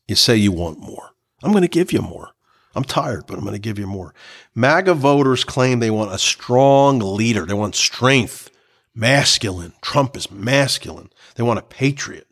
[0.09, 1.11] You say you want more.
[1.43, 2.31] I'm going to give you more.
[2.75, 4.15] I'm tired, but I'm going to give you more.
[4.55, 7.45] MAGA voters claim they want a strong leader.
[7.45, 8.51] They want strength,
[8.95, 9.73] masculine.
[9.83, 11.11] Trump is masculine.
[11.35, 12.29] They want a patriot.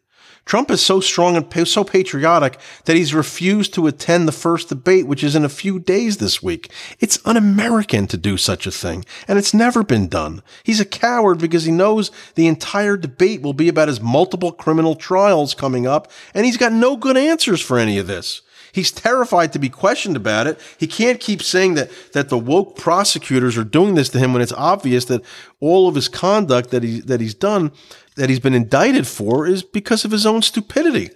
[0.48, 5.06] Trump is so strong and so patriotic that he's refused to attend the first debate,
[5.06, 6.72] which is in a few days this week.
[7.00, 10.42] It's un American to do such a thing, and it's never been done.
[10.62, 14.94] He's a coward because he knows the entire debate will be about his multiple criminal
[14.94, 18.40] trials coming up, and he's got no good answers for any of this.
[18.78, 20.60] He's terrified to be questioned about it.
[20.78, 24.40] He can't keep saying that, that the woke prosecutors are doing this to him when
[24.40, 25.24] it's obvious that
[25.58, 27.72] all of his conduct that he, that he's done,
[28.14, 31.10] that he's been indicted for is because of his own stupidity.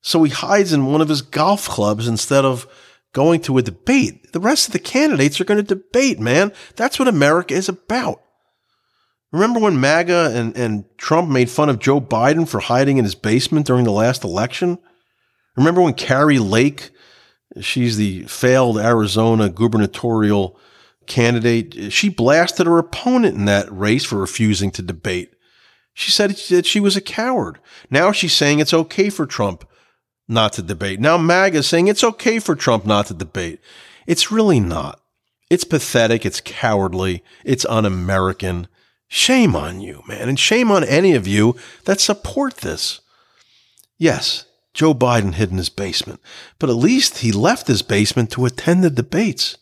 [0.00, 2.68] So he hides in one of his golf clubs instead of
[3.12, 4.32] going to a debate.
[4.32, 6.52] The rest of the candidates are going to debate, man.
[6.76, 8.22] That's what America is about.
[9.32, 13.16] Remember when MAGA and, and Trump made fun of Joe Biden for hiding in his
[13.16, 14.78] basement during the last election?
[15.56, 16.90] Remember when Kari Lake,
[17.60, 20.58] she's the failed Arizona gubernatorial
[21.06, 25.34] candidate, she blasted her opponent in that race for refusing to debate.
[25.94, 27.58] She said that she was a coward.
[27.90, 29.68] Now she's saying it's okay for Trump
[30.26, 31.00] not to debate.
[31.00, 33.60] Now MAGA is saying it's okay for Trump not to debate.
[34.06, 35.00] It's really not.
[35.50, 36.24] It's pathetic.
[36.24, 37.22] It's cowardly.
[37.44, 38.68] It's un American.
[39.06, 40.30] Shame on you, man.
[40.30, 43.00] And shame on any of you that support this.
[43.98, 46.20] Yes, Joe Biden hid in his basement,
[46.58, 49.58] but at least he left his basement to attend the debates.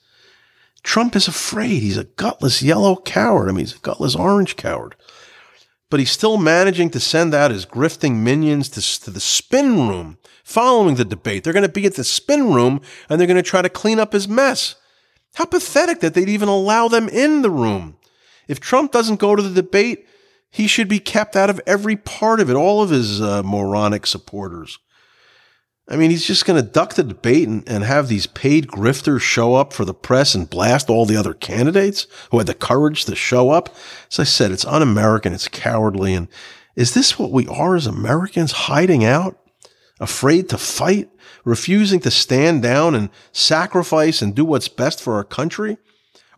[0.82, 1.82] Trump is afraid.
[1.82, 3.48] He's a gutless yellow coward.
[3.48, 4.94] I mean, he's a gutless orange coward.
[5.90, 10.16] but he's still managing to send out his grifting minions to, to the spin room
[10.44, 11.42] following the debate.
[11.44, 13.98] They're going to be at the spin room and they're going to try to clean
[13.98, 14.76] up his mess.
[15.34, 17.96] How pathetic that they'd even allow them in the room.
[18.48, 20.06] If Trump doesn't go to the debate,
[20.50, 24.06] he should be kept out of every part of it, all of his uh, moronic
[24.06, 24.78] supporters.
[25.90, 29.22] I mean, he's just going to duck the debate and, and have these paid grifters
[29.22, 33.04] show up for the press and blast all the other candidates who had the courage
[33.06, 33.74] to show up.
[34.10, 36.14] As I said, it's un American, it's cowardly.
[36.14, 36.28] And
[36.76, 39.36] is this what we are as Americans hiding out,
[39.98, 41.10] afraid to fight,
[41.44, 45.76] refusing to stand down and sacrifice and do what's best for our country?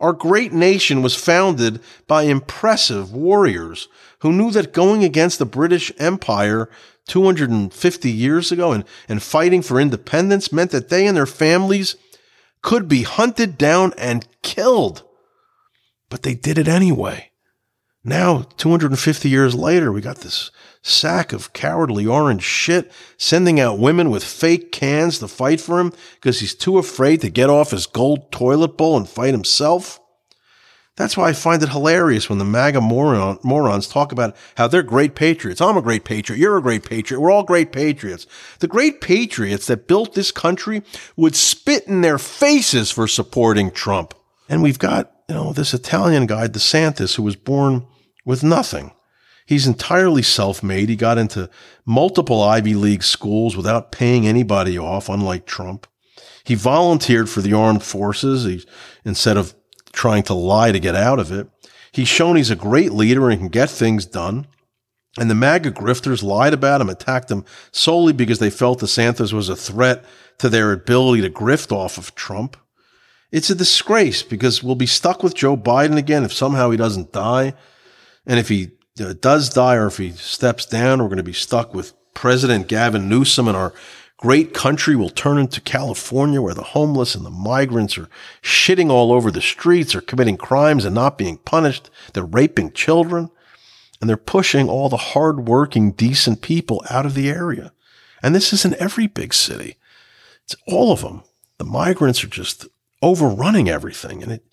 [0.00, 3.88] Our great nation was founded by impressive warriors
[4.20, 6.68] who knew that going against the British Empire
[7.08, 11.96] 250 years ago and, and fighting for independence meant that they and their families
[12.62, 15.02] could be hunted down and killed.
[16.08, 17.30] But they did it anyway.
[18.04, 20.50] Now, 250 years later, we got this
[20.82, 25.92] sack of cowardly orange shit sending out women with fake cans to fight for him
[26.14, 30.00] because he's too afraid to get off his gold toilet bowl and fight himself.
[30.96, 34.83] That's why I find it hilarious when the MAGA moron, morons talk about how they're
[34.83, 35.61] great patriots.
[35.61, 36.38] I'm a great patriot.
[36.38, 37.18] You're a great patriot.
[37.18, 38.26] We're all great patriots.
[38.59, 40.83] The great patriots that built this country
[41.16, 44.12] would spit in their faces for supporting Trump.
[44.50, 47.87] And we've got, you know, this Italian guy, DeSantis, who was born
[48.26, 48.92] with nothing.
[49.46, 50.90] He's entirely self-made.
[50.90, 51.48] He got into
[51.87, 55.87] multiple Ivy League schools without paying anybody off, unlike Trump.
[56.44, 58.66] He volunteered for the armed forces
[59.05, 59.55] instead of
[59.92, 61.48] trying to lie to get out of it.
[61.92, 64.46] He's shown he's a great leader and can get things done.
[65.18, 69.33] And the MAGA grifters lied about him, attacked him solely because they felt the DeSantis
[69.33, 70.05] was a threat
[70.38, 72.57] to their ability to grift off of Trump.
[73.31, 77.12] It's a disgrace because we'll be stuck with Joe Biden again if somehow he doesn't
[77.12, 77.52] die.
[78.26, 81.33] And if he uh, does die or if he steps down, we're going to be
[81.33, 83.72] stuck with President Gavin Newsom and our
[84.22, 88.08] great country will turn into California where the homeless and the migrants are
[88.40, 91.90] shitting all over the streets, are committing crimes and not being punished.
[92.12, 93.30] They're raping children
[94.00, 97.72] and they're pushing all the hardworking, decent people out of the area.
[98.22, 99.76] And this is in every big city.
[100.44, 101.24] It's all of them.
[101.58, 102.68] The migrants are just
[103.02, 104.22] overrunning everything.
[104.22, 104.44] And it,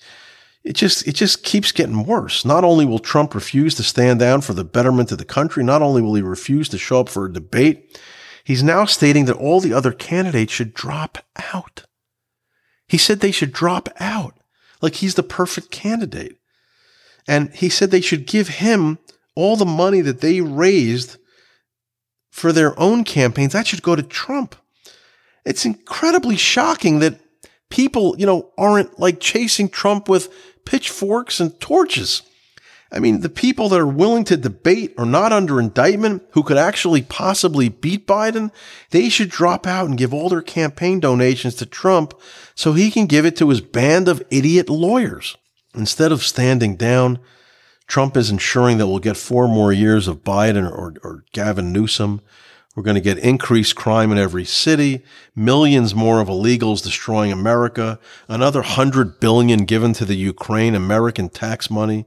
[0.63, 2.43] it just, it just keeps getting worse.
[2.43, 5.84] Not only will Trump refuse to stand down for the betterment of the country, not
[5.84, 7.99] only will he refuse to show up for a debate,
[8.43, 11.19] He's now stating that all the other candidates should drop
[11.54, 11.86] out.
[12.88, 14.39] He said they should drop out,
[14.82, 16.38] like he's the perfect candidate.
[17.28, 18.97] And he said they should give him
[19.36, 21.17] all the money that they raised
[22.32, 23.54] for their own campaigns.
[23.54, 24.56] That should go to Trump.
[25.45, 27.19] It's incredibly shocking that
[27.69, 30.34] people, you know, aren't like chasing Trump with
[30.65, 32.23] pitchforks and torches.
[32.91, 36.58] I mean, the people that are willing to debate are not under indictment who could
[36.58, 38.52] actually possibly beat Biden.
[38.89, 42.19] They should drop out and give all their campaign donations to Trump
[42.56, 45.38] so he can give it to his band of idiot lawyers.
[45.75, 47.19] Instead of standing down,
[47.86, 52.21] Trump is ensuring that we'll get four more years of Biden or, or Gavin Newsom.
[52.80, 55.04] We're going to get increased crime in every city,
[55.36, 61.70] millions more of illegals destroying America, another hundred billion given to the Ukraine, American tax
[61.70, 62.06] money,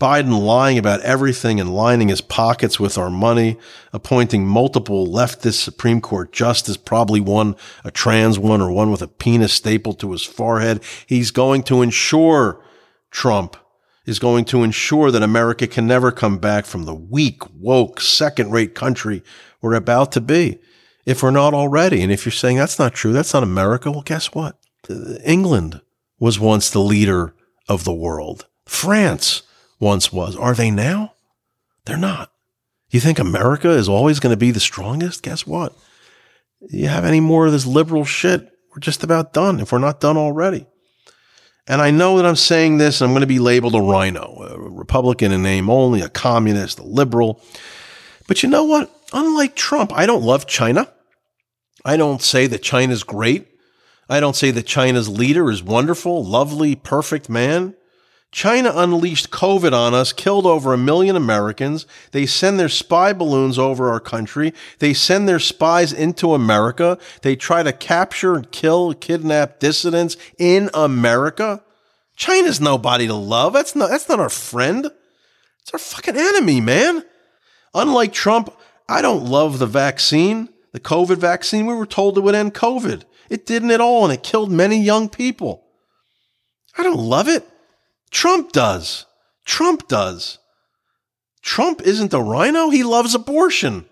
[0.00, 3.58] Biden lying about everything and lining his pockets with our money,
[3.92, 9.08] appointing multiple leftist Supreme Court justices, probably one a trans one or one with a
[9.08, 10.82] penis stapled to his forehead.
[11.06, 12.64] He's going to ensure
[13.10, 13.58] Trump
[14.06, 18.50] is going to ensure that America can never come back from the weak, woke, second
[18.50, 19.22] rate country
[19.60, 20.58] we're about to be
[21.06, 22.02] if we're not already.
[22.02, 24.58] And if you're saying that's not true, that's not America, well, guess what?
[25.24, 25.80] England
[26.18, 27.34] was once the leader
[27.68, 28.46] of the world.
[28.66, 29.42] France
[29.80, 30.36] once was.
[30.36, 31.14] Are they now?
[31.86, 32.30] They're not.
[32.90, 35.22] You think America is always going to be the strongest?
[35.22, 35.76] Guess what?
[36.68, 38.50] You have any more of this liberal shit?
[38.70, 40.66] We're just about done if we're not done already.
[41.66, 44.50] And I know that I'm saying this, and I'm going to be labeled a RINO,
[44.50, 47.40] a Republican in name only, a communist, a liberal.
[48.28, 48.94] But you know what?
[49.12, 50.92] Unlike Trump, I don't love China.
[51.84, 53.46] I don't say that China's great.
[54.08, 57.74] I don't say that China's leader is wonderful, lovely, perfect man.
[58.34, 61.86] China unleashed COVID on us, killed over a million Americans.
[62.10, 64.52] They send their spy balloons over our country.
[64.80, 66.98] They send their spies into America.
[67.22, 71.62] They try to capture and kill, kidnap dissidents in America.
[72.16, 73.52] China's nobody to love.
[73.52, 74.90] That's not, that's not our friend.
[75.62, 77.04] It's our fucking enemy, man.
[77.72, 78.52] Unlike Trump,
[78.88, 81.66] I don't love the vaccine, the COVID vaccine.
[81.66, 83.04] We were told it would end COVID.
[83.30, 85.64] It didn't at all, and it killed many young people.
[86.76, 87.48] I don't love it.
[88.10, 89.06] Trump does.
[89.44, 90.38] Trump does.
[91.42, 92.70] Trump isn't a RINO.
[92.70, 93.86] He loves abortion.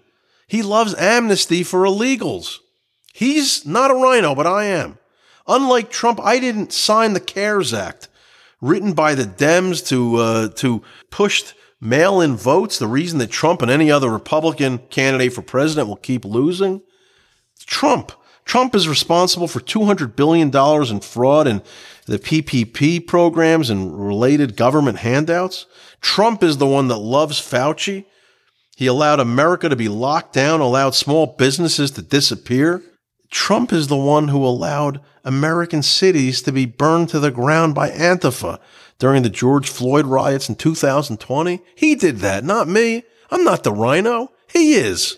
[0.46, 2.58] He loves amnesty for illegals.
[3.12, 4.98] He's not a RINO, but I am.
[5.46, 8.08] Unlike Trump, I didn't sign the CARES Act,
[8.60, 12.78] written by the Dems to uh, to push mail-in votes.
[12.78, 16.80] The reason that Trump and any other Republican candidate for president will keep losing.
[17.58, 18.12] Trump.
[18.44, 20.48] Trump is responsible for $200 billion
[20.90, 21.62] in fraud and
[22.06, 25.66] the PPP programs and related government handouts.
[26.00, 28.04] Trump is the one that loves Fauci.
[28.76, 32.82] He allowed America to be locked down, allowed small businesses to disappear.
[33.30, 37.90] Trump is the one who allowed American cities to be burned to the ground by
[37.90, 38.58] Antifa
[38.98, 41.60] during the George Floyd riots in 2020.
[41.74, 43.04] He did that, not me.
[43.30, 44.30] I'm not the RINO.
[44.52, 45.16] He is.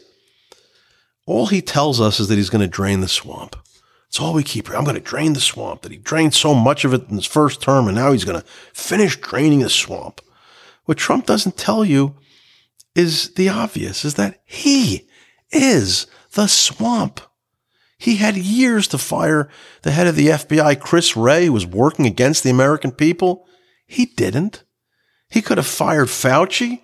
[1.27, 3.57] All he tells us is that he's going to drain the swamp.
[4.07, 4.70] That's all we keep.
[4.70, 5.83] I'm going to drain the swamp.
[5.83, 8.41] That he drained so much of it in his first term, and now he's going
[8.41, 10.20] to finish draining the swamp.
[10.85, 12.14] What Trump doesn't tell you
[12.95, 15.09] is the obvious: is that he
[15.51, 17.20] is the swamp.
[17.99, 19.49] He had years to fire
[19.83, 23.47] the head of the FBI, Chris Wray, who was working against the American people.
[23.87, 24.62] He didn't.
[25.29, 26.83] He could have fired Fauci.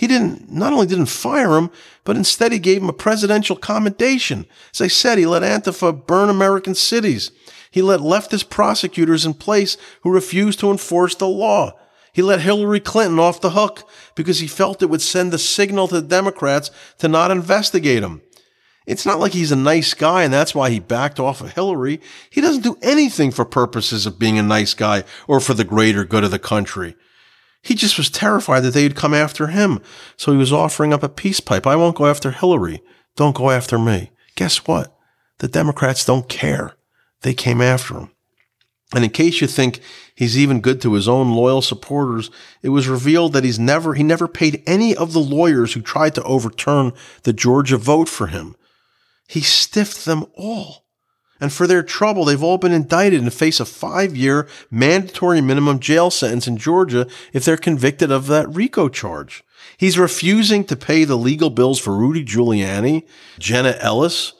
[0.00, 1.70] He didn't, not only didn't fire him,
[2.04, 4.46] but instead he gave him a presidential commendation.
[4.72, 7.32] As I said, he let Antifa burn American cities.
[7.70, 11.78] He let leftist prosecutors in place who refused to enforce the law.
[12.14, 15.86] He let Hillary Clinton off the hook because he felt it would send a signal
[15.88, 18.22] to the Democrats to not investigate him.
[18.86, 22.00] It's not like he's a nice guy and that's why he backed off of Hillary.
[22.30, 26.06] He doesn't do anything for purposes of being a nice guy or for the greater
[26.06, 26.96] good of the country.
[27.62, 29.80] He just was terrified that they'd come after him.
[30.16, 31.66] So he was offering up a peace pipe.
[31.66, 32.82] I won't go after Hillary.
[33.16, 34.10] Don't go after me.
[34.34, 34.96] Guess what?
[35.38, 36.74] The Democrats don't care.
[37.22, 38.10] They came after him.
[38.94, 39.80] And in case you think
[40.14, 42.30] he's even good to his own loyal supporters,
[42.62, 46.14] it was revealed that he's never, he never paid any of the lawyers who tried
[46.16, 46.92] to overturn
[47.22, 48.56] the Georgia vote for him.
[49.28, 50.86] He stiffed them all.
[51.40, 55.80] And for their trouble, they've all been indicted and face a five year mandatory minimum
[55.80, 59.42] jail sentence in Georgia if they're convicted of that RICO charge.
[59.76, 63.06] He's refusing to pay the legal bills for Rudy Giuliani,
[63.38, 64.34] Jenna Ellis,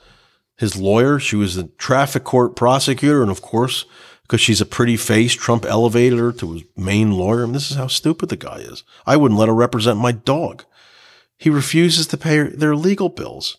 [0.57, 1.18] his lawyer.
[1.18, 3.22] She was a traffic court prosecutor.
[3.22, 3.86] And of course,
[4.22, 7.42] because she's a pretty face, Trump elevated her to his main lawyer.
[7.42, 8.84] And this is how stupid the guy is.
[9.07, 10.64] I wouldn't let her represent my dog.
[11.38, 13.57] He refuses to pay their legal bills.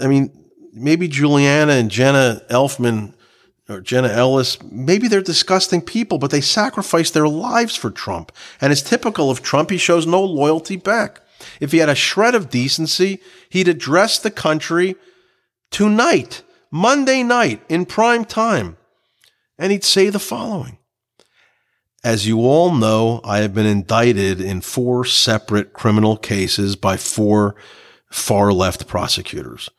[0.00, 0.43] I mean,
[0.74, 3.14] maybe Giuliani and Jenna Elfman
[3.68, 8.30] or Jenna Ellis, maybe they're disgusting people, but they sacrifice their lives for Trump.
[8.60, 11.20] And as typical of Trump, he shows no loyalty back.
[11.60, 14.96] If he had a shred of decency, he'd address the country
[15.70, 18.76] tonight, Monday night, in prime time,
[19.58, 20.78] and he'd say the following.
[22.02, 27.56] As you all know, I have been indicted in four separate criminal cases by four
[28.10, 29.70] far left prosecutors.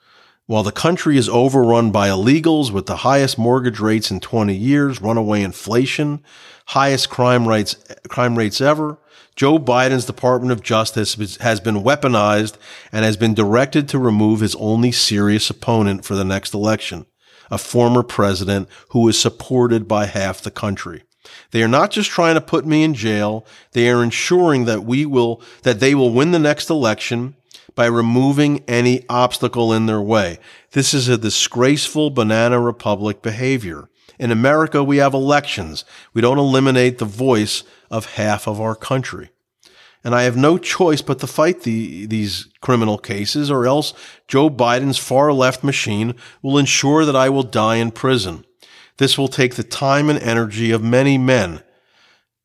[0.48, 5.02] While the country is overrun by illegals with the highest mortgage rates in 20 years,
[5.02, 6.24] runaway inflation,
[6.68, 7.76] highest crime rates,
[8.10, 9.00] crime rates ever,
[9.36, 12.58] Joe Biden's Department of Justice has been weaponized
[12.92, 17.08] and has been directed to remove his only serious opponent for the next election,
[17.50, 21.02] a former president who is supported by half the country.
[21.50, 23.48] They are not just trying to put me in jail.
[23.72, 27.36] They are ensuring that we will, that they will win the next election
[27.76, 30.40] by removing any obstacle in their way.
[30.72, 33.90] This is a disgraceful banana republic behavior.
[34.18, 35.84] In America, we have elections.
[36.14, 39.30] We don't eliminate the voice of half of our country.
[40.04, 43.94] And I have no choice but to fight the, these criminal cases, or else
[44.28, 48.46] Joe Biden's far left machine will ensure that I will die in prison.
[48.98, 51.64] This will take the time and energy of many men,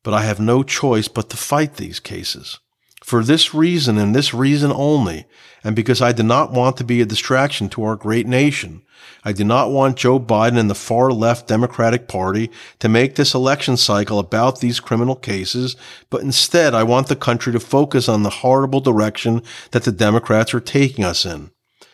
[0.03, 2.59] but I have no choice but to fight these cases.
[3.03, 5.25] For this reason and this reason only,
[5.63, 8.83] and because I do not want to be a distraction to our great nation,
[9.23, 13.33] I do not want Joe Biden and the far left Democratic Party to make this
[13.33, 15.75] election cycle about these criminal cases,
[16.09, 19.41] but instead I want the country to focus on the horrible direction
[19.71, 21.51] that the Democrats are taking us in.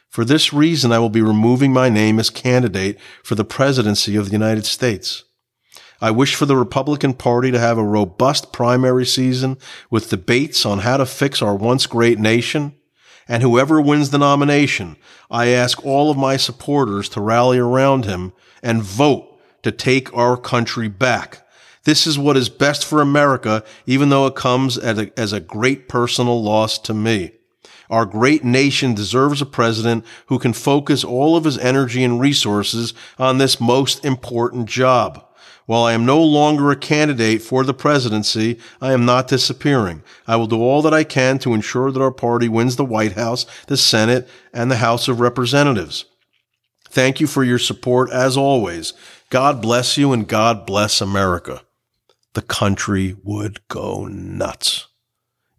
[0.09, 4.25] For this reason, I will be removing my name as candidate for the presidency of
[4.25, 5.23] the United States.
[5.99, 9.57] I wish for the Republican Party to have a robust primary season
[9.89, 12.75] with debates on how to fix our once great nation.
[13.27, 14.95] And whoever wins the nomination,
[15.29, 18.33] I ask all of my supporters to rally around him
[18.63, 21.45] and vote to take our country back.
[21.83, 25.89] This is what is best for America, even though it comes a, as a great
[25.89, 27.31] personal loss to me.
[27.89, 32.93] Our great nation deserves a president who can focus all of his energy and resources
[33.17, 35.26] on this most important job.
[35.67, 40.01] While I am no longer a candidate for the presidency, I am not disappearing.
[40.25, 43.11] I will do all that I can to ensure that our party wins the White
[43.11, 46.05] House, the Senate, and the House of Representatives.
[46.89, 48.93] Thank you for your support as always.
[49.29, 51.61] God bless you and God bless America.
[52.33, 54.87] The country would go nuts.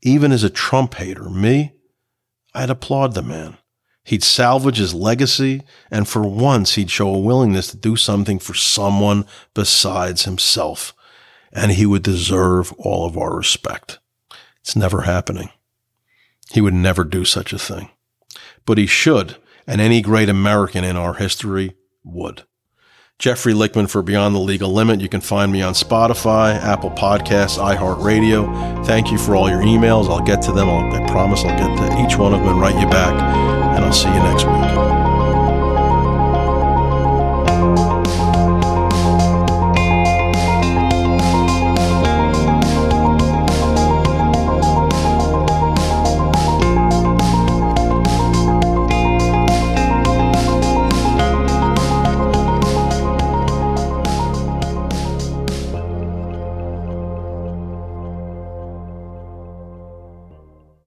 [0.00, 1.74] Even as a Trump hater, me,
[2.54, 3.57] I'd applaud the man.
[4.08, 8.54] He'd salvage his legacy, and for once he'd show a willingness to do something for
[8.54, 10.94] someone besides himself.
[11.52, 13.98] And he would deserve all of our respect.
[14.62, 15.50] It's never happening.
[16.50, 17.90] He would never do such a thing.
[18.64, 19.36] But he should,
[19.66, 22.44] and any great American in our history would.
[23.18, 25.02] Jeffrey Lichtman for Beyond the Legal Limit.
[25.02, 28.86] You can find me on Spotify, Apple Podcasts, iHeartRadio.
[28.86, 30.08] Thank you for all your emails.
[30.08, 30.70] I'll get to them.
[30.70, 33.57] I'll, I promise I'll get to each one of them and write you back.
[33.90, 34.97] See you next week.